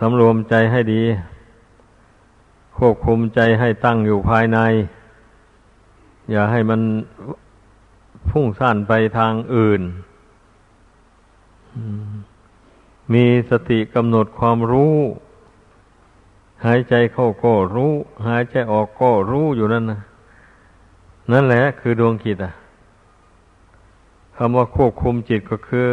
[0.00, 1.02] สำรวมใจให้ดี
[2.76, 4.58] ควบคุมใจให้ตั้งอยู่ภายใน
[6.30, 6.80] อย่าให้มัน
[8.30, 9.82] พุ่งซ่านไปทางอื่น
[13.12, 14.96] มีสติกำหนดความรู้
[16.64, 17.92] หายใจเข้าก็รู้
[18.26, 20.00] หายใจออกก็รู้อยู่นั่นนะ
[21.32, 22.52] นั่นแหละคือดวงจิตอะ
[24.36, 25.86] คำว่าควบคุมจิตก็คือ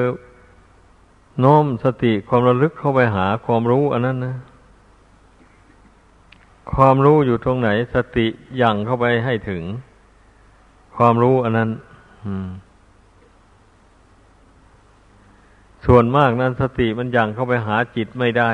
[1.40, 4.36] โน้มสติความระลึกเข้าไปหาความรู้อันนั้นนะ
[6.74, 8.28] ความรู้อยู่ตรงไหน สติ
[8.62, 9.64] ยั่งเข้าไปให้ถึง
[10.96, 11.70] ความรู้อันนั้น
[15.86, 18.52] ส่วนมากนั้นสติมันยังเข้าไปหาจิตไม่ได้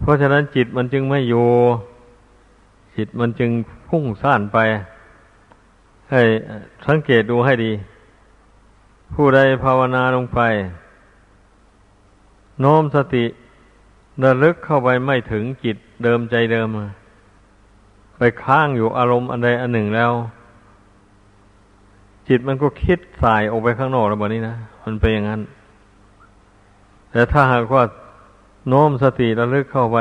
[0.00, 1.48] เพราะฉะนั้นจิตมันจึงไม่อยู่
[2.96, 3.50] จิตมันจึง
[3.88, 4.58] พุ่งซ่านไป
[6.10, 6.22] ให้
[6.86, 7.72] สังเกตดูให้ดี
[9.14, 10.40] ผู้ใดภาวนาลงไป
[12.60, 13.24] โน้มสติ
[14.24, 16.68] ระลึกเข้าไปไม่ถึงจิตเดิมใจเดิม
[18.18, 20.12] ไปค้างอยู่อารมณ์อันใดอันหนึ่งแล้ว
[22.28, 25.40] จิตมันก็คิดสายออกไปข้างนอกแล้วแบบนี้นะมันเป็นอย่างนั้น
[27.10, 27.84] แต่ถ้าหากว่า
[28.68, 29.98] โน้มสติระลึกเข้าไป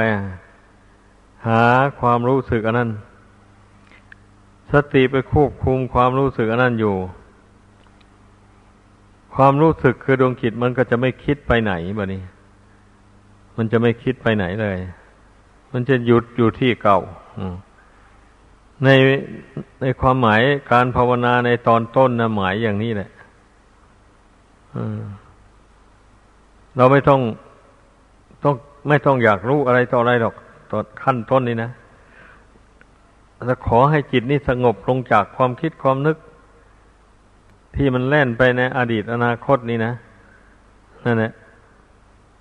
[1.48, 1.64] หา
[2.00, 2.90] ความรู้สึกอันนั้น
[4.72, 6.96] สติไปควบคุมความรู้สึกอันนั้นอยู่
[9.36, 12.22] ความรู้สึกคือดวงจิตมันก็จะไม่คิดไปไหนแบบนี้
[13.58, 14.78] มันจะไม่คิดไปไหนเลย
[15.74, 17.00] มันจะหยุดอยู่ที่เก่า
[18.84, 18.90] ใน
[19.82, 20.42] ในความหมาย
[20.72, 23.10] การภาวนาในตอนต้นนะหมายอย่างนี้แหละ
[26.78, 27.22] เราไม่ต้อง
[28.44, 28.56] ต้อง
[28.90, 30.36] ไม่ต้องอยากรู้อะไรต่ออะไรหรอก
[30.72, 31.72] ตอนขั้นต้นนี้นะ
[33.50, 36.18] จะขอให้จิตนี่สงบลงจากความคิดความนึก
[37.76, 39.94] ที่มันแล่นไปในอดีตอนาคตนี่นะ
[41.06, 41.32] นั่นแหละ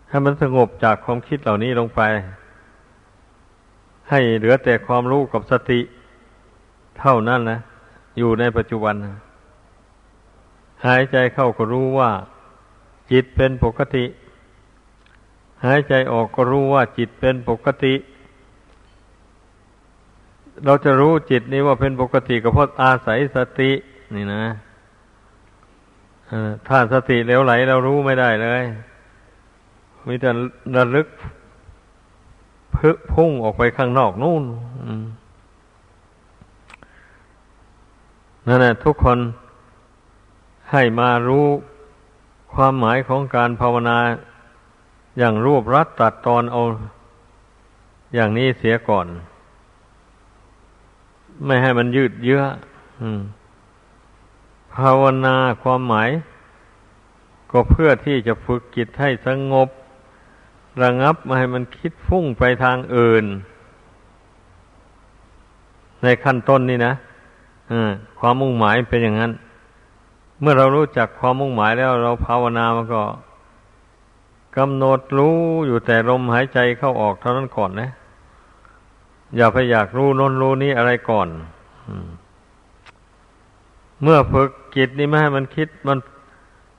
[0.08, 2.00] ให้มันสงบจากความคิดเหล่านี้ลงไป
[4.10, 5.80] ให้เหลือแต่ความรู้กับสติ
[6.98, 7.58] เท่านั้นนะ
[8.18, 8.94] อยู่ในปัจจุบัน
[10.86, 12.10] หายใจเข้าก็รู้ว่า
[13.12, 14.04] จิตเป็นปกติ
[15.64, 17.94] หายใจออกก็รู้ว่าจิตเป็นปกติ
[20.64, 23.70] เราจะรู้จิตนี้ว่าเป็นปกติก็เพราะอาศัยสติ
[24.14, 24.44] นี่นะ
[26.68, 28.64] ถ้าสติเลวไหลเรารู้ไม่ได้เลย
[30.06, 30.30] มีแต่
[30.76, 31.08] ระลึก
[32.76, 34.44] พึพุ่งออกไปข้างนอกนู่น
[38.46, 39.18] นั่นแหละทุกคน
[40.70, 41.46] ให้มารู้
[42.52, 43.98] ความหมายของการภาวนา
[45.18, 46.60] อย่างรวบรัดตัดตอนเอา
[48.14, 49.06] อย่างนี้เสียก่อน
[51.44, 52.42] ไม่ให้มันยืดเยื้อ
[54.74, 56.10] ภาวนาความหมาย
[57.50, 59.68] ก็เพื่อที่จะฝึกจิตให้สงบ
[60.82, 63.24] ระงับไม่ให้มันคิดฟุ้งไปทางอื่น
[66.02, 66.92] ในขั้นต้นนี่นะ
[68.18, 69.32] ความมุ่งหมายเป็นอย่างนั้น
[70.40, 73.02] เมื่อเรารู้จักความมุ่งหมายแล้วเราภาวนามันก็
[74.56, 77.90] กำหนดรู้อยู่แต่ลมหายใจเข้าออกเท่านั้นก่อนนะ
[79.36, 81.28] อย่าไปอยากรู้น้นรู้นี้อะไรก่อน
[84.02, 85.98] เมื่อฝึกจิตนี่ไม่ให้มันคิดมัน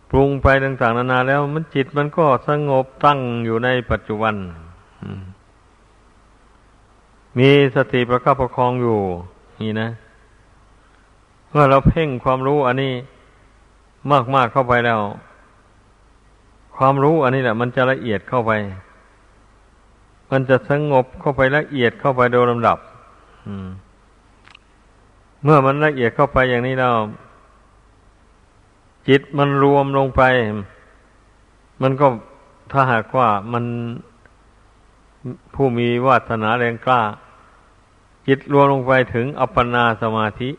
[0.09, 4.35] ปรุงไปต่าง ๆ นานาแล้ว มันจิตมันก็สงบตั้งอยู่ในปัจจุบัน
[7.37, 8.99] มีสติประคับประคองอยู่
[9.61, 9.89] นี่นะ
[11.51, 12.93] เมื่อเราเพ่งความรู้อันนี้
[14.35, 14.99] มากๆเข้าไปแล้ว
[16.75, 18.51] ความรู้อันนี้แหละ มันจะละเอียดเข้าไป
[20.31, 22.77] มันจะสงบเข้าไปละเอียดเข้าไปโดยลำดับ
[25.43, 26.93] เมื่อมันละเอียดเข้าไปอย่างนี้แล้ว
[29.07, 30.21] จิตมันรวมลงไป
[31.81, 32.07] มันก็
[32.71, 33.65] ถ้าหากว่ามัน
[35.53, 37.01] ผู้มีวาสนาแรงกล้า
[38.27, 40.49] จิตรวมลงไปถึงอัปปนาสมาธิ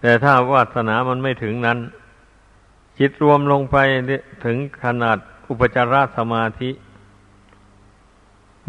[0.00, 1.78] แต่ถ้าวาสนามันไม่ถึงนั้น
[2.98, 3.76] จิตรวมลงไป
[4.44, 5.18] ถึงขนาด
[5.48, 6.70] อุปจารสมาธิ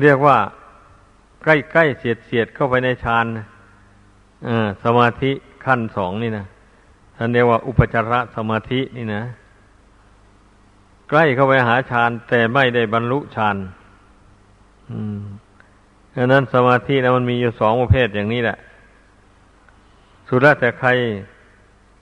[0.01, 0.37] เรียกว่า
[1.43, 3.25] ใกล้ใกล้เสียดเสียดเข้าไปในฌาน
[4.83, 5.31] สมาธิ
[5.65, 6.45] ขั้นสองนี่นะ
[7.23, 9.23] ท่านเรียกว่าอุปจารสมาธินี่นะ
[11.09, 13.57] ใกล้เข้าไปหาฌานแต่ไม่ได้บรรลุฌาน
[14.91, 15.19] อืม
[16.15, 18.57] ดังนั้นสมาธินะมันมีอยู่สองประเภทอย่างนี้แหละ
[20.27, 20.89] สุดแล้วแต่ใคร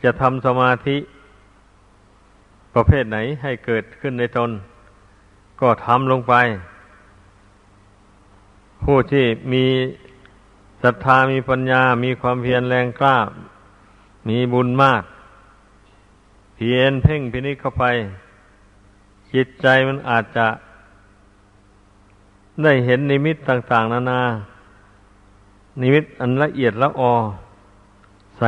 [0.03, 0.97] จะทำสมาธิ
[2.75, 4.50] ประเภทไหนให้เกิดขึ้นในตน
[5.62, 6.33] ก็ทำลงไป
[8.83, 9.65] ผู้ที่มี
[10.83, 13.17] ศรัทธามีปัญญา มีความเพียรแรงกล้า
[14.29, 15.03] มีบุญมาก
[16.66, 17.86] พียรเพ่งพินิจเข้าไป
[19.34, 20.48] จิตใจมันอาจจะ
[22.63, 24.22] ได้เห็นนิมิตต่าง ๆ นานา
[25.81, 27.13] นิมิตอันละเอียดละออ
[28.38, 28.44] ใส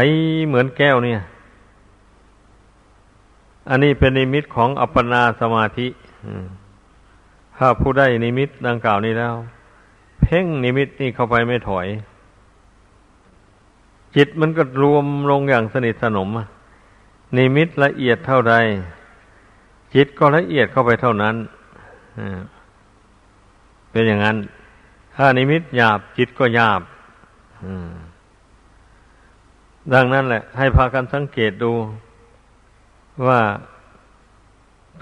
[0.47, 1.19] เหมือนแก้วเนี่ย
[3.69, 5.87] อันนี้เป็นนิมิตของอัปปนาสมาธิ
[7.57, 9.35] ถ้าผู้ได้นิมิตดังกล่าวนี้แล้ว
[10.21, 11.87] เพ่งนิมิตนี่เข้าไปไม่ถอย
[14.15, 16.29] จิตมันก็รวมลงอย่างสนิทสนม
[17.37, 18.55] นิมิตละเอียดเท่าใด
[19.95, 21.35] จิตก็ละเอียดเข้าไปเท่านั้น
[23.91, 24.37] เป็นอย่างนั้น
[25.15, 26.81] ถ้านิมิตหยาบจิตก็หยาบ
[29.93, 31.71] ดังนั้นแหละ ให้พากันสังเกตดู
[33.27, 33.39] ว่า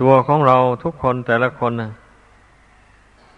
[0.01, 1.91] ตัวของเราทุกคนแต่ละคนนะ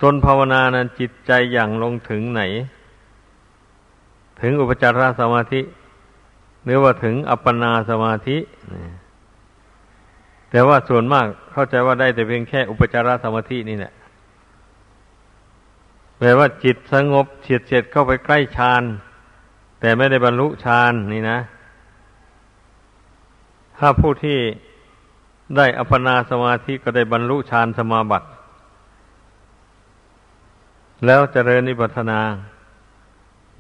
[0.02, 2.42] ตนภาวนานั้นจิตใจอย่างลงถึงไหน
[4.42, 5.62] ถึงอุปจารสมาธิ
[6.64, 8.38] หรือว่าถึงอัปปนาสมาธิ
[10.50, 13.94] แต่ว่าส่วนมากเข้าใจว่าได้แต่เพียงแค่อุปจารสมาธินี่แหละ
[16.18, 18.84] แปลว่าจิตสงบเฉียดเฉียดเข้าไปใกล้ฌาน
[19.80, 21.40] แต่ไม่ได้บรรลุฌานนี่นะ
[23.78, 24.40] ถ้าผู้ที่
[25.58, 28.28] ได้อัปปนาสมาธิก็ได้บรรลุฌานสมาบัติ
[31.06, 32.20] แล้วเจริญนิพพานา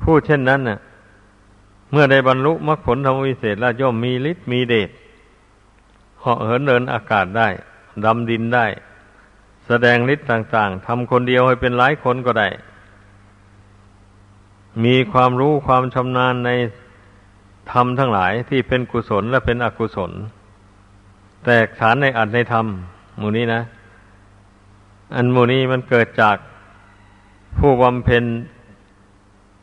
[0.03, 0.79] ผู้เช่นนั้นน่ะ
[1.93, 4.89] เมื่อได้บรรลุมรรคผลธรรมวิเศษแล้วย่อมมีฤทธิ์มีเดช
[6.19, 7.47] เหาะเหินเดินอากาศได้
[8.05, 8.65] ดำดินได้
[9.67, 12.49] แสดงฤทธิ์ต่าง ๆทำคนเดียวให้เป็นหลายคนก็ได้
[14.85, 16.49] มีความรู้ความชำนาญใน
[17.71, 20.11] ธรรมทั้งหลายที่เป็นกุศลและเป็นอกุศล
[21.45, 22.65] แตกฉานในอัตในธรรม
[23.17, 23.61] หมู่นี้นะ
[25.15, 26.37] อันหมู่นี้มันเกิดจาก
[27.57, 28.23] ผู้บำเพ็ญ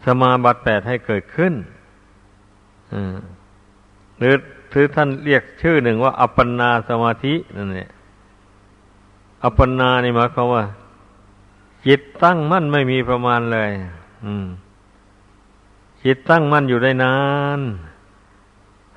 [0.05, 1.55] สมาบัติแปดให้เกิดขึ้น
[4.19, 4.35] หรือ
[4.73, 7.89] ถือท่านเรียกชื่อหนึ่งว่า อัปปนาสมาธินั่นแหละ
[9.45, 10.65] อัปปนานี่หมายความว่า
[11.87, 13.71] จิตตั้งมั่นไม่มีประมาณเลย
[14.25, 14.47] อืม
[16.05, 17.17] จิตตั้งมั่นอยู่ได้นา
[17.59, 17.61] น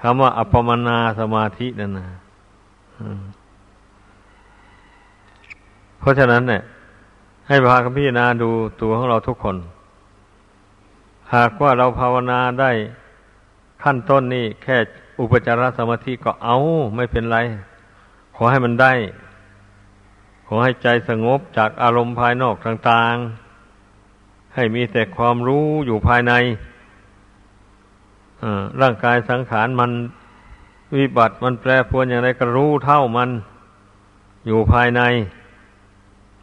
[0.02, 2.08] คำว่า อัปปมนาสมาธินั่นนะ
[6.00, 6.62] เพราะฉะนั้นเนี่ย
[7.48, 8.50] ให้พาคัมพิจารณาดู
[8.82, 9.58] ตัวของเราทุกคน
[11.36, 12.72] หากว่าเราภาวนาได้
[13.84, 14.78] ขั้นต้นนี่แค่
[15.20, 16.58] อุปจารสมาธิก็เอา
[16.96, 17.38] ไม่เป็นไร
[18.36, 18.94] ขอให้มันได้
[20.48, 26.34] ขอให้ใจสงบจากอารมณ์ภายนอกต่างๆ ให้มีแต่ความรู้อยู่ภายใน
[28.82, 29.92] ร่างกายสังขารมัน
[30.96, 33.30] วิบัติมันแปรปรวนอย่างไรก็รู้เท่ามัน
[34.48, 35.02] อยู่ภายใน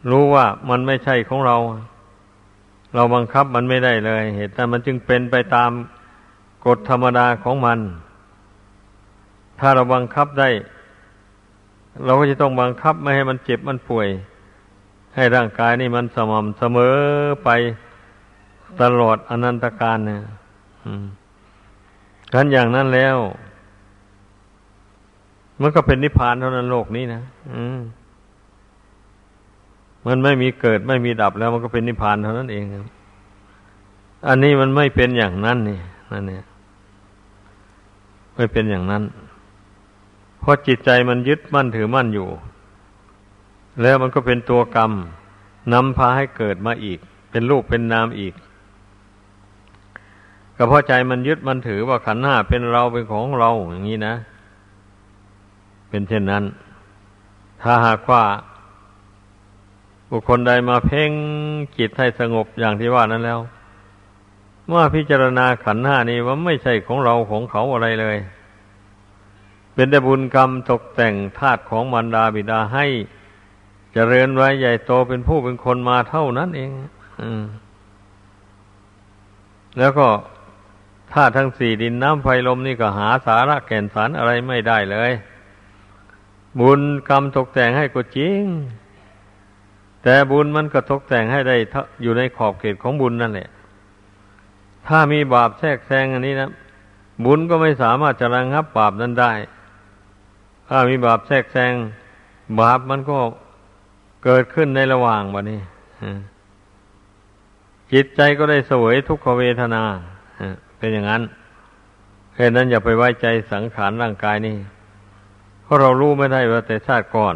[0.09, 1.57] รู้ว่ามันไม่ใช่ของเรา
[2.95, 5.71] เราบังคับมันไม่ได้เลย เหตุนั้นมันจึงเป็นไปตาม
[6.65, 7.79] กฎธรรมดาของมัน
[9.59, 10.49] ถ้าเราบังคับได้
[12.05, 14.07] เราก็จะต้องบังคับไม่ให้มันเจ็บมันป่วย
[15.15, 16.95] ให้ร่างกายนี่มันสม่ำเสมอ
[17.43, 17.49] ไป
[18.81, 20.21] ตลอดอนันตการเนี่ย
[22.33, 23.17] กันอย่างนั้นแล้ว
[25.61, 27.21] มันก็เป็นนิพพานเท่านั้นโลกนี้นะ
[30.07, 32.63] มันไม่มีเกิดไม่มีดับแล้ว มันก็เป็นนิพพานเท่านั้นเอง
[34.27, 35.79] อันนี้มันไม่เป็นอย่างนั้นนี่
[36.11, 36.43] นั่นเนี่ย
[38.35, 39.03] ไม่เป็นอย่างนั้น
[40.39, 42.29] เพราะจิตใจมันยึดมั่นถือมั่นอยู่
[43.81, 44.91] แล้วมันก็เป็นตัวกรรม
[45.73, 46.99] นำพาให้เกิดมาอีก
[47.31, 48.33] เป็นรูปเป็นนามอีก
[50.55, 54.15] ก็เพราะใจมันยึดมันถือว่าขันห้าเป็นเราเป็นของเราอย่างนี้นะ
[55.89, 56.43] เป็นเช่นนั้น
[57.61, 58.23] ถ้าหากว่า
[60.09, 61.11] บุคคลใดมาเพ่ง
[61.77, 63.39] จิตให้สงบอย่างที่ว่านั้นแล้ว
[64.67, 68.17] เมื่อพิจารณาขันห้านี้ว่าไม่ใช่ของเราของเขาอะไรเลย
[69.73, 76.71] เป็นแต่บุญกรรมตกแต่งธาตุของมารดาบิดาให้จเจริญไว้ใหญ่โตเป็นผู้เป็นคนมาเท่านั้นเอง
[77.21, 77.23] อ
[79.79, 80.07] แล้วก็
[81.13, 85.11] ธาตุทั้งสี่ดินน้ำไฟลมนี่ก็หาสาระแก่นสารอะไรไม่ได้เลย
[86.59, 88.43] บุญกรรมตกแต่งให้ก็จริง
[90.03, 91.57] แต่บุญมันก็ตกแต่งให้ได้
[92.01, 93.49] อยู่ในขอบเขตของบุญนั่นแหละ
[94.87, 96.51] ถ้ามีบาปแทรกแซงอันนี้นะ
[97.25, 99.31] บุญก็ไม่สามารถจะระงับบาปนั้นได้
[100.67, 101.73] ถ้ามีบาปแทรกแซง
[102.59, 103.17] บาปมันก็
[104.23, 105.61] เกิดขึ้นในระหว่างวันนี้
[107.93, 109.83] จิตใจก็ได้สวยทุกขเวทนา
[110.77, 111.23] เป็นอย่างนั้น
[112.35, 114.57] เหตุนั้นอย่าไปไว้ใจสังขารร่างกายนี่
[115.63, 117.35] เพราะเรารู้ไม่ได้ว่าแต่ชาติก่อน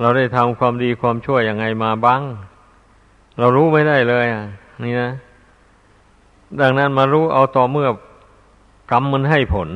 [0.00, 2.22] เราได้ทำความดีความชั่วยังไงมาบ้าง
[3.38, 4.44] เรารู้ไม่ได้เลยอะ
[4.84, 5.10] นี่นะ
[6.60, 7.88] ดังนั้นมารู้เอาต่อเมื่อ
[8.90, 9.68] กรรมมันให้ผล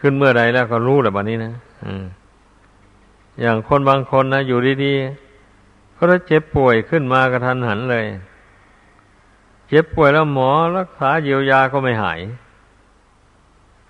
[0.00, 1.52] ขึ้นเมื่อใดแล้วก็รู้แหละบัดนี้นะ
[3.40, 8.06] อย่างคนบางคนนะอยู่ดีๆก็ถ้าเจ็บป่วยขึ้นมากระทันหันเลย
[9.68, 12.20] เจ็บป่วยแล้วหมอรักษาเยียวยาก็ไม่หาย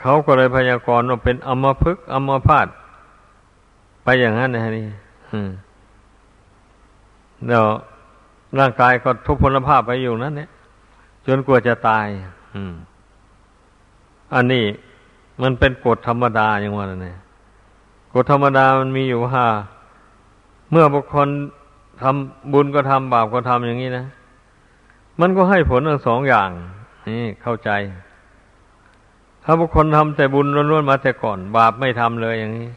[0.01, 2.67] เขาก็เลยพยากรณ์ว่าเป็นอมพฤกอัมพาต
[4.05, 4.87] ไปอย่างนั้นนะนี่
[7.47, 7.65] เดี๋ยว
[8.59, 10.51] ร่างกายก็ทุพพลภาพไปอยู่นั้นเนี่ย
[11.27, 12.07] จนกลัวจะตาย
[12.55, 12.75] อืม
[14.35, 14.65] อันนี้
[15.43, 17.17] มันเป็นกฎธรรมดาอย่างว่าเนี่ย
[18.15, 19.45] กฎธรรมดามันมีอยู่ว่า
[20.71, 21.29] เมื่อบุคคล
[22.03, 24.07] ทำบุญก็ทำบาปก็ทำอย่างนี้นะ
[25.21, 26.51] มันก็ให้ผลทั้งสองอย่าง
[27.09, 27.71] นี่เข้าใจ
[29.45, 32.69] ถ้าบุคคลทำแต่บุญล้วนๆมาแต่ก่อน บาปไม่ทำเลยอย่างนี้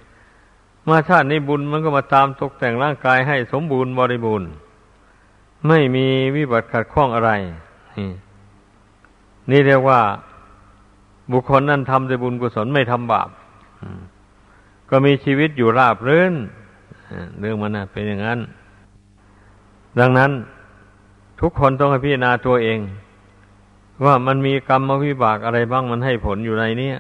[0.90, 4.50] มาชาตินี้บุญมันก็มาตามตกแต่งร่างกายให้สมบูรณ์บริบูรณ์
[5.68, 7.32] ไม่มีวิบัติขัดข้องอะไร
[7.98, 8.10] นี่
[9.52, 10.02] นี่เรียกว่า
[11.32, 13.30] บุคคลนั้นทำแต่บุญกุศลไม่ทำบาป
[14.90, 16.34] ก็มีชีวิตอยู่ราบรื่น
[17.40, 18.40] เรื่องมันนะเป็นอย่างนั้น
[20.00, 20.32] ดังนั้น
[21.42, 22.80] ทุกคนต้องพิจารณาตัวเอง
[24.06, 26.92] ว่ามันมีกรรมวิบากอะไรบ้างมันให้ผลอยู่ในนี้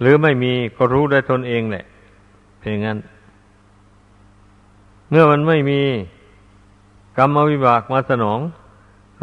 [0.00, 1.84] หรือไม่มีก็รู้ได้ตนเองแหละ
[2.58, 2.98] เป็นอย่างนั้น
[5.10, 5.80] เมื่อมันไม่มี
[7.18, 8.40] กรรมวิบากมาสนอง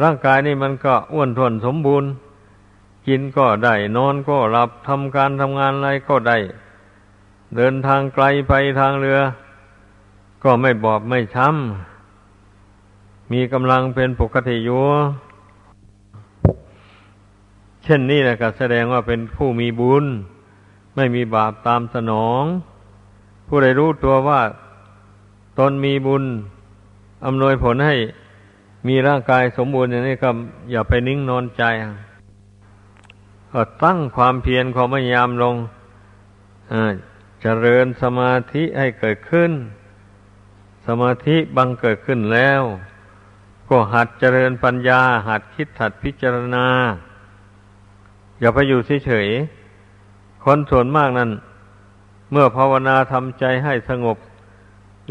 [0.02, 2.10] ร่างกายนี่มันก็อ้วนท้วนสมบูรณ์
[3.08, 6.38] กินก็ได้ นอนก็หลับทำการทำงานอะไรก็ได้
[7.56, 9.20] เดินทางไกลไปทางเรือ
[10.44, 14.84] ก็ไม่บอบไม่ช้ำ มีกำลังเป็นปกติอยู่
[17.84, 20.06] เช่นนี้แหละก็แสดงว่าเป็นผู้มีบุญ
[20.96, 22.44] ไม่มีบาปตามสนอง
[23.48, 24.42] ผู้ใดรู้ตัวว่า
[25.60, 26.24] ตนมีบุญ
[27.26, 27.96] อำนวยผลให้
[28.88, 30.30] มีร่างกายสมบูรณ์อย่างนี้ก็
[30.72, 31.64] อย่าไปนิ่งนอนใจ
[33.54, 35.56] ก็ตั้งความเพียรความพยายามลง
[37.42, 39.52] เจริญสมาธิให้เกิดขึ้น
[40.88, 42.62] สมาธิบังเกิดขึ้นแล้ว
[43.70, 46.66] ก็หัดเจริญปัญญา หัดคิดหัดพิจารณา
[48.40, 51.30] อย่าไปอยู่เฉยๆคนส่วนมากนั้น
[52.32, 54.18] เมื่อภาวนาทำใจให้สงบ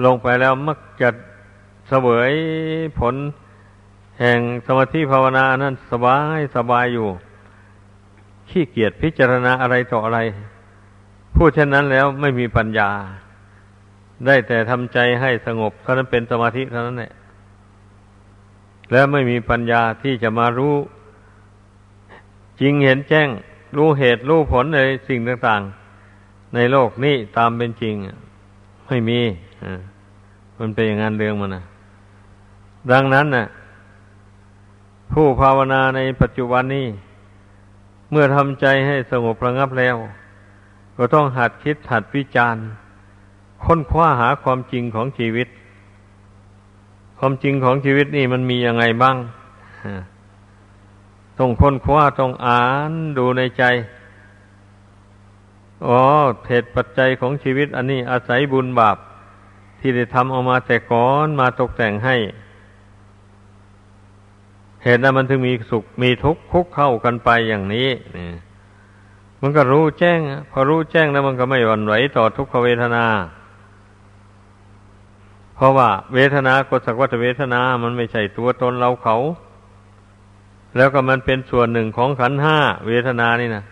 [0.04, 1.08] ลงไปแล้วมักจะ
[1.88, 2.32] เสวย
[2.98, 3.14] ผล
[4.20, 7.08] แห่งสมาธิภาวนานั้นสบายสบายอยู่
[8.48, 10.20] ขี้เกียจพิจารณาอะไรต่ออะไร
[11.34, 12.90] พูดเช่นนั้นแล้วไม่มีปัญญา
[14.26, 17.12] ได้แต่ทำใจให้สงบเท่านั้นเป็นสมาธิเท่านั้นแหละ
[18.92, 20.74] แล้วไม่มีปัญญาที่จะมารู้
[22.60, 23.28] จริงเห็นแจ้ง
[23.76, 25.62] รู้เหตุรู้ผลในสิ่งต่าง
[26.08, 27.94] ๆ ในโลกนี้ตามเป็นจริง
[28.86, 29.20] ไม่มี
[30.58, 31.64] มันเป็นอย่างนั้นเรื่องมันนะ
[32.92, 33.46] ดังนั้นน่ะ
[35.18, 36.88] ผู้ภาวนาในปัจจุบันนี้
[38.10, 39.96] เมื่อทำใจให้สงบระงับแล้ว
[40.96, 42.62] ก็ต้องหัดคิดหัดวิจารณ์
[43.64, 45.48] ค้นคว้าหาความจริงของชีวิต
[47.18, 49.16] ความจริงของชีวิตนี่มันมียังไงบ้าง
[51.38, 53.64] ต้องค้นคว้าต้องอ่านดูในใจ
[55.86, 56.00] อ๋อ
[56.48, 58.96] เหตุปัจจัยของชีวิต อันนี้อาศัยบุญบาป
[59.80, 62.16] ที่ได้ทำออกมาแต่ก่อนมาตกแต่งให้
[64.86, 68.30] เหตุนั้นมันถึงมีสุขมีทุกข์คุกเข้ากันไปอย่างนี้นี่
[69.40, 73.04] มันก็รู้แจ้ง พอรู้แจ้งแล้วมันก็ไม่หวั่นไหวต่อทุกขเวทนา
[75.56, 79.16] เพราะว่าเวทนากสักวัตเวทนา มันไม่ใช่ตัวตนเราเขา
[80.76, 83.64] แล้วก็มันเป็นส่วนหนึ่งของขันห้าเวทนานี่นะ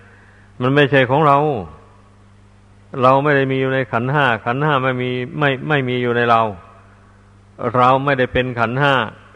[0.61, 1.39] มันไม่ใช่ของเรา
[3.03, 6.43] เราไม่ได้มีอยู่ในขันห้าขันห้าไม่มีไม่ไม่มีอยู่ในเรา
[7.77, 8.95] เราไม่ได้เป็นขันห้า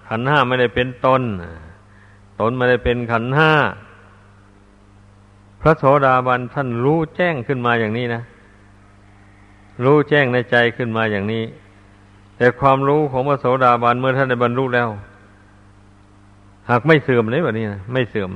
[0.09, 1.23] ขันห้าไม่ได้เป็นตน
[2.41, 3.53] ตนไม่ได้เป็นขันห้า
[5.61, 8.23] พระโสดาบันท่านรู้แจ้งขึ้นมาอย่างนี้นะ
[9.85, 11.45] รู้แจ้งในใจขึ้นมาอย่างนี้
[12.37, 14.89] แต่ความรู้ของพระโสดาบันเมื่อท่านได้บรรลุแล้ว
[16.71, 18.31] หากไม่เสื่อมเลยแบบนี้นะไม่เสื่อม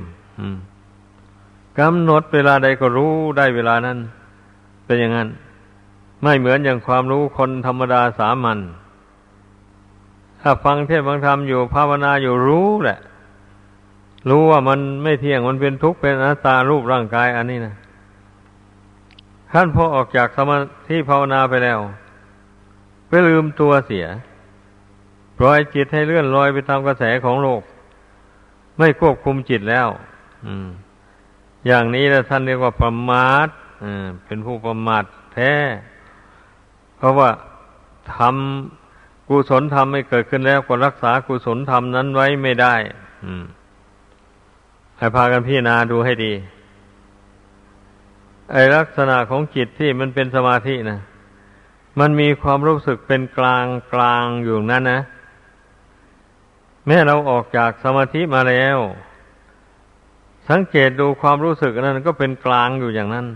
[1.79, 3.97] กำหนดเวลาใดก็รู้ได้เวลานั้น
[4.85, 5.29] เป็นอย่างนั้น
[6.23, 8.59] ไม่เหมือนอย่างความรู้คนธรรมดาสามัญ
[10.41, 12.99] ถ้าฟังเทศฟังธรรมอยู่ภาวนาอยู่รู้แหละ
[14.29, 17.75] รู้ว่ามันไม่เที่ยงมันเป็นทุกข์เป็นอนัตตารูปร่างกายอันนี้นะ
[19.51, 21.79] ท่านพอออกจากสมาธิภาวนาไปแล้ว
[23.07, 24.05] ไปลืมตัวเสีย
[25.37, 27.61] ปล่อยจิตให้เลื่อนลอยไปตามกระแสของโลก
[28.77, 29.87] ไม่ควบคุมจิตแล้ว
[30.45, 30.67] อืม
[31.67, 33.47] อย่างนี้แล้วท่านเรียกว่าประมาท
[34.25, 35.03] เป็นผู้ประมาท
[35.33, 35.53] แท้
[36.97, 37.29] เพราะว่า
[38.15, 42.75] ทำกุศลธรรมไม่เกิดขึ้นแล้วก็รักษากุศลธรรมนั้นไว้ไม่ได้
[43.25, 43.43] อืม
[45.03, 46.33] ให้พากันพิจารณาดูให้ดี
[48.51, 50.99] ไอลักษณะของจิตที่มันเป็นสมาธินะ
[51.99, 55.01] มันมีความรู้สึกเป็นกลางกลางอยู่นั้นนะ
[56.85, 58.77] แม้เราออกจากสมาธิมาแล้ว
[60.49, 63.27] สังเกตดูความรู้สึกนั้นก็เป็นกลางอยู่อย่างนั้น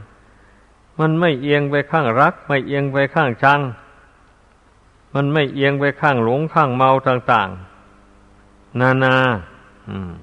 [0.99, 3.59] มันไม่เอียงไปข้างรัก ไม่เอียงไปข้างชัง
[5.15, 7.49] มันไม่เอียงไปข้างหลงข้างเมาต่าง
[8.15, 9.15] ๆ นานา
[9.89, 10.13] อืม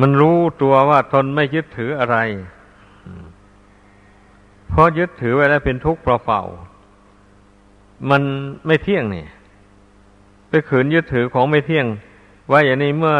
[0.00, 2.16] มันรู้ตัวว่าตนไม่ยึดถืออะไร
[4.68, 8.22] เพราะยึดถือไว้แล้วเป็นทุกข์เปล่าๆมัน
[8.66, 9.26] ไม่เที่ยงนี่
[10.48, 11.86] ไปขืนยึดถือของไม่เที่ยง
[12.50, 13.14] ว่าอย่างนี้เมื่อ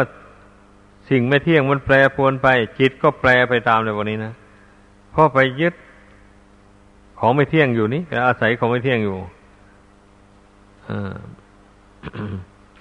[1.09, 2.47] สิ่งไม่เที่ยงมันแปรปรวนไป
[2.79, 4.33] จิตก็แปรไปตามเลยวันนี้นะ
[5.11, 5.73] เพราะไปยึด
[7.19, 9.17] ของไม่เที่ยงอยู่นี่อาศัยของไม่เที่ยงอยู่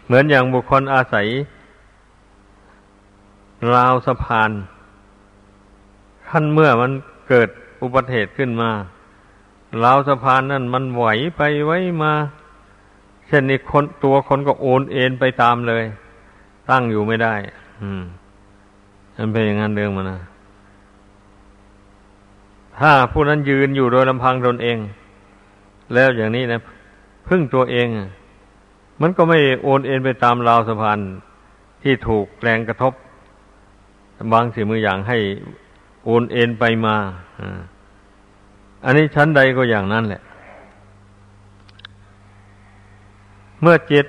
[0.06, 1.26] เหมือนอย่างบุคคลอาศัย
[3.74, 4.50] ราวสะพาน
[6.28, 6.92] ขั้นเมื่อมัน
[7.28, 7.48] เกิด
[7.82, 8.70] อุบัติเหตุขึ้นมา
[9.84, 11.04] ราวสะพานนั่นมันไหว
[11.36, 12.12] ไปไว้มา
[13.26, 15.84] เช่นนี้คนตัวคนก็โอนเอ็นไปตามเลย
[16.70, 17.34] ตั้งอยู่ไม่ได้
[17.82, 18.02] อืม
[19.16, 20.20] มันเป็นอย่างนั้นเรื่องมันนะ
[22.78, 24.78] ถ้าผู้นั้นยืนอยู่โดยลำพังตนเอง
[25.94, 26.60] แล้วอย่างนี้นะ
[27.28, 27.86] พึ่งตัวเอง
[29.00, 30.98] มันก็ไม่โอนเอ็นไปตามราวสะพาน
[31.82, 32.92] ที่ถูกแรงกระทบ
[34.32, 35.18] บางสิ่งบางอย่างให้
[36.04, 36.96] โอนเอ็นไปมา
[38.84, 40.22] อันนี้ชั้นใดก็อย่างนั้นแหละ
[43.60, 44.06] เมื่อจิต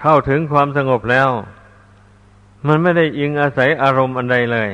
[0.00, 1.28] เข้าถึงความสงบแล้ว
[2.66, 4.70] มันไม่ได้อิงอาศัยอารมณ์อันใดเลย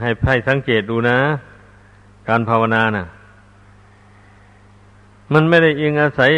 [0.00, 1.18] ให้ให้สังเกตดูนะ
[2.28, 3.06] การภาวนานะ่ะ
[5.32, 6.32] มันไม่ได้อิงอาศัย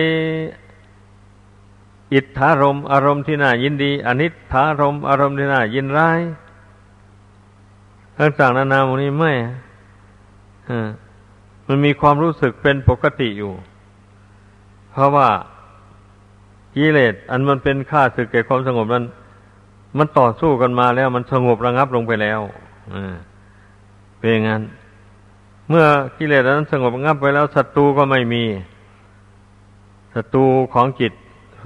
[2.13, 6.21] อิทธารมอารมณ์ที่น่ายินดี อนิจฐารมอารมณ์ที่น่ายินร้าย
[8.19, 9.33] ต่างๆนานาโมนี้ไม่
[11.67, 13.53] มันมีความรู้สึกเป็นปกติอยู่
[14.93, 15.29] เพราะว่า
[16.75, 19.05] กิเลสอันมันเป็นค่าสึกแก่ความสงบนั้น
[19.99, 22.41] มันต่อสู้กันมาแล้ว มันสงบระงับลงไปแล้ว
[24.19, 24.63] เป็นอย่างนั้น
[25.69, 28.45] เมื่อกิเลสนั้นสงบระงับไปแล้วศัตรูก็ไม่มี
[30.15, 31.13] ศัตรูของจิต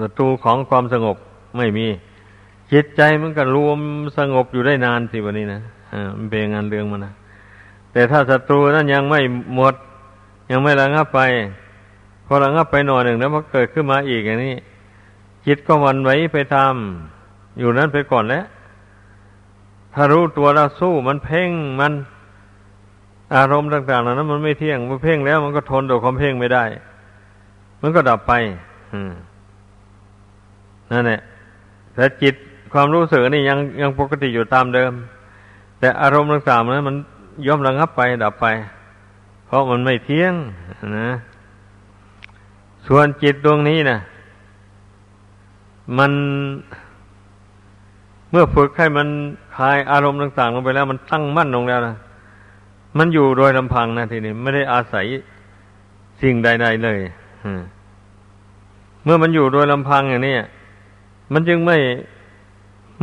[0.00, 1.16] ศัตรูของความสงบ
[1.56, 1.86] ไม่มี
[2.72, 3.78] จิตใจมันก็รวม
[4.18, 5.60] สงบอยู่ได้นานสิวันนี้นะ
[5.92, 7.12] อ่ามันเป็นงานเรื่องมันนะ
[7.92, 9.20] แต่ถ้าศัตรูนั้นยังไม่
[9.54, 9.74] หมด
[10.50, 11.20] ยังไม่ระงับไป
[12.26, 14.54] พอระงับไปหน่อยหนึ่งแล้วพอเกิดขึ้นมาอีกอย่างนี้
[15.46, 16.74] จิตก็วันไว้ไปตาม
[17.58, 18.44] อยู่นั้นไปก่อนแล้ว
[19.94, 21.92] ถ้ารู้ตัวเราสู้มันเพ่งมัน
[23.36, 26.64] อารมณ์ต่างๆเหล่านั้นมันไม่เที่ยงมันเพ่งแล้วมันก็ทนต่อความเพ่งไม่ได้
[27.82, 28.32] มันก็ดับไป
[28.92, 29.12] อืม
[30.92, 31.20] นั่นแหละ
[31.94, 32.34] แต่จิต
[32.72, 34.92] ความรู้สึกนี่ยังยังปกติอยู่ตามเดิม
[35.78, 36.96] แต่อารมณ์ต่างๆนั้นมัน
[37.46, 38.46] ย่อมระงับไปดับไป
[39.46, 40.34] เพราะมันไม่เที่ยง
[40.98, 41.08] นะ
[42.86, 43.98] ส่วนจิตดวงนี้นะ
[45.98, 46.12] มัน
[48.30, 49.08] เมื่อฝึกให้มัน
[49.56, 51.96] คลายอารมณ์ต่างๆลงไปแล้ว มันตั้งมั่นลงแล้วนะ
[52.98, 55.06] มันอยู่โดยลำพังนะทีนี้ไม่ได้อาศัย
[56.22, 56.98] สิ่งใด ๆ เลย
[59.04, 60.34] เมื่อมันอยู่โดยลำพังอย่างนี้
[61.32, 61.78] มันจึงไม่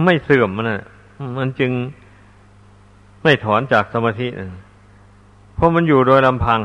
[0.06, 0.84] ไม่เสื่อมมันนะ
[1.38, 1.72] มันจึง
[3.24, 4.28] ไม่ถอนจากสมาธิ
[5.56, 6.62] เพราะมันอยู่โดยลำพัง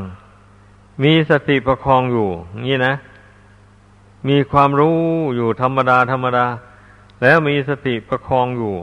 [1.03, 2.29] มีสติประคองอยู่
[2.67, 2.95] นี่นะ
[4.29, 4.99] มีความรู้
[5.37, 6.47] อยู่ธรรมดาธรรมดา
[7.23, 8.75] แล้วมีสติประคองอยู่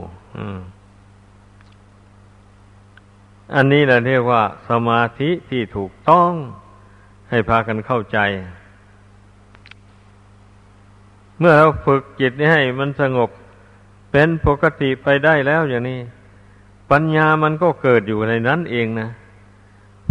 [3.54, 6.32] อันนี้แหละเรียกว่า สมาธิที่ถูกต้อง
[7.30, 8.18] ให้พากันเข้าใจ
[11.38, 13.30] เมื่อเราฝึกจิตนี้ให้มันสงบ
[14.10, 16.00] เป็นปกติไปได้แล้วอย่างนี้
[16.90, 19.08] ปัญญามันก็เกิดอยู่ในนั้นเองนะ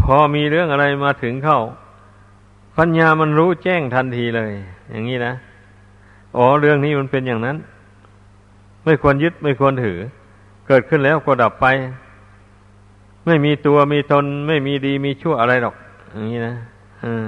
[0.02, 1.60] พอมีเรื่องอะไรมาถึงเข้า
[2.78, 4.52] ปัญญามันรู้แจ้งทันทีเลย
[4.92, 5.34] อย่างนี้นะ
[6.38, 7.58] อ๋อเรื่องนี้มันเป็นอย่างนั้น
[8.84, 10.00] ไม่ควรยึดไม่ควรถือ
[10.68, 11.66] เกิดขึ้นแล้วก็ดับไป
[13.26, 15.76] ไม่มีตัวมีตน ไม่มีดีมีชั่วอะไรหรอก
[16.12, 16.54] อย่างนี้นะ
[17.04, 17.26] อืม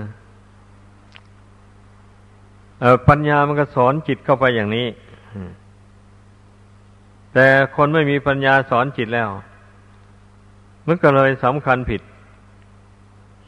[3.08, 4.88] ปัญญามันก็สอนจิตเข้าไปอย่างนี้
[7.34, 9.30] แต่คนไม่มีปัญญาสอนจิตแล้ว
[10.88, 12.02] มันก็เลยสำคัญผิด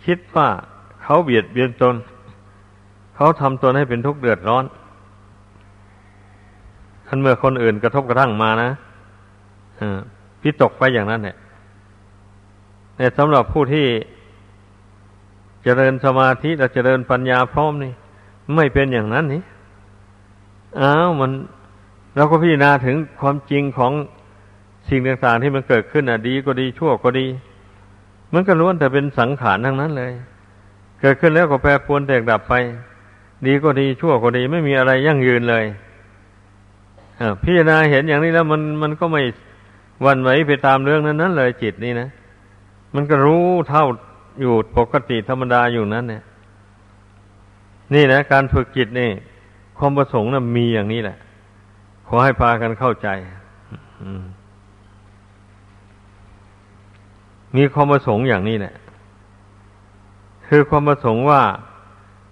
[0.05, 0.47] คิดว่า
[1.03, 1.95] เขาเบียดเบียนตน
[3.15, 4.65] เขาทำตนให้เป็นทุกข์เดือดร้อน
[7.07, 8.69] ท่านเมื่อคนอื่นกระทบกระทั่งมานะ
[10.41, 11.37] พิตกไปอย่างนั้นเนี่ย
[12.95, 17.93] แต่สำหรับผู้ที่จเจริญสมาธิและเจริญปัญญาพร้อมนี่
[18.55, 19.41] ไม่เป็นอย่างนั้นนี่
[20.81, 21.31] อ้าวมัน
[22.15, 23.91] เราก็พิจารณาถึงความจริงของ
[24.89, 27.27] สิ่งต่างๆที่มันเกิดขึ้นอะดีก็ดีชั่วก็ดี
[28.33, 30.13] มันก็ล้วนแต่เป็นสังขารทั้งนั้นเลย
[31.01, 32.53] เกิดขึ้นแล้วก็แปรปรวนแตกดับไป
[33.45, 35.65] ดีก็ดีชั่วก็ดี ไม่มีอะไรยั่งยืนเลย
[37.43, 39.21] พิจารณาเห็นอย่างนี้แล้ว มันมันก็ไม่
[40.05, 42.09] วันไหวไปตามเรื่องนั้นนั้นเลยจิตนี่นะ
[42.95, 43.85] มันก็รู้เท่า
[44.41, 46.23] อยู่ปกติธรรมดาอยู่นั้นเนี่ย
[47.93, 49.09] นี่นะ การฝึกจิตนี่
[49.77, 51.17] ความประสงค์นะ่ะมีอย่างนี้แหละ
[52.07, 53.07] ขอให้พากันเข้าใจ
[57.55, 58.75] มีความประสงค์อย่างนี้แหละ
[60.47, 61.43] คือความประสงค์ว่า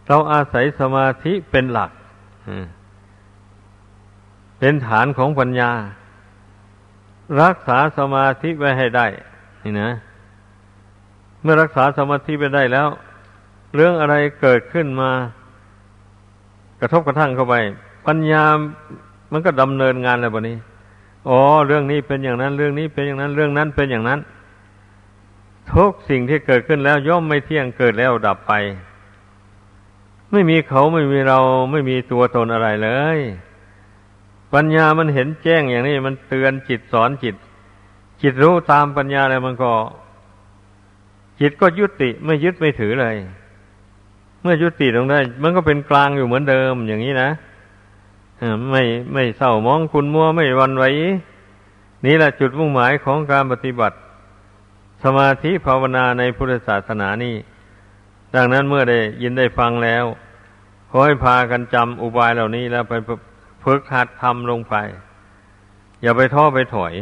[0.07, 1.91] เราอาศัยสมาธิเป็นหลัก
[4.59, 5.71] เป็นฐานของปัญญา
[7.41, 9.05] รักษาสมาธิไว้ให้ได้
[9.63, 9.91] นี่นะ
[11.41, 12.87] เมื่อรักษาสมาธิไปได้แล้ว
[13.75, 15.11] เรื่องอะไรเกิดขึ้นมา
[16.79, 17.55] กระทบกระทั่งเข้าไป
[18.07, 18.43] ปัญญา
[19.31, 20.57] มันก็ดำเนินงานแล้วบนี้
[21.29, 24.19] อ๋อเรื่องนี้เป็นอย่างนั้น เรื่องนี้เป็นอย่างนั้น เรื่องนั้นเป็นอย่างนั้น
[25.73, 28.53] ทุกสิ่งที่เกิดขึ้นแล้ว ย่อมไม่เที่ยงเกิดแล้วดับไป
[30.31, 31.39] ไม่มีเขาไม่มีเรา
[31.71, 33.19] ไม่มีตัวตนอะไรเลย
[34.53, 37.35] ปัญญามันเห็นแจ้งอย่างนี้ มันเตือนจิตสอนจิต
[38.21, 39.71] จิตรู้ตามปัญญาแล้วมันก็
[41.39, 43.15] จิตก็ยุติไม่ยึดไม่ถือเลย
[44.41, 47.29] เมื่อยุติลงได้ มันก็เป็นกลางอยู่เหมือนเดิมอย่างนี้นะ
[48.71, 50.85] ไม่ไม่เศร้ามองคุณมัวไม่วันไหว
[52.05, 53.97] นี่แหละจุดมุ่งหมายของการปฏิบัติ
[55.03, 57.35] สมาธิภาวนาในพุทธศาสนานี่
[58.35, 60.05] ดังนั้นเมื่อได้ยินได้ฟังแล้ว
[60.89, 62.93] ขอให้พากันจำอุบายเหล่านี้แล้วไป
[63.63, 64.75] ฝึกหัดทำลงไป
[66.01, 66.93] อย่าไปท้อไปถอย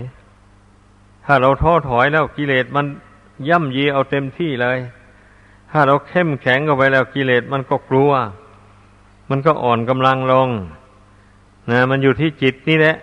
[1.25, 2.85] ถ้าเราท้อถอยแล้วกิเลสมัน
[3.49, 4.77] ย่ำยีเอาเต็มที่เลย
[5.77, 8.11] ถ้าเราเข้มแข็งเข้าไปแล้วกิเลสมันก็กลัว
[9.29, 10.49] มันก็อ่อนกำลังลง
[11.69, 12.95] นะมันอยู่ที่จิตนี่แหละ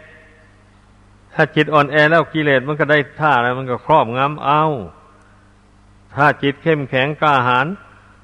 [1.34, 4.62] ถ้าจิตอ่อนแอแล้วกิเลสมันก็ได้ท่าแล้วมันก็ครอบงำเอา
[6.14, 7.66] ถ้าจิตเข้มแข็งกล้าหาญ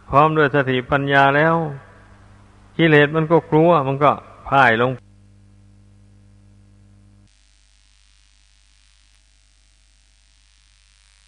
[0.09, 1.55] พร้อมด้วยสติปัญญาแล้ว
[2.77, 4.11] กิเลสมันก็กลัว มันก็
[4.49, 4.91] พ่ายลง